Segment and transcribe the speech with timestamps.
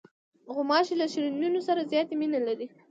[0.53, 2.67] غوماشې له شیرینیو سره زیاتې مینې لري.